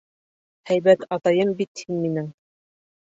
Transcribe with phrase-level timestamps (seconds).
[0.69, 2.29] Һәйбәт атайым бит һин минең.